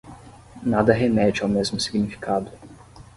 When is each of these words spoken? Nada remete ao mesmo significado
Nada 0.63 0.93
remete 0.93 1.43
ao 1.43 1.47
mesmo 1.47 1.79
significado 1.79 2.49